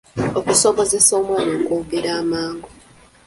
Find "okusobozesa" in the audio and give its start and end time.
0.39-1.11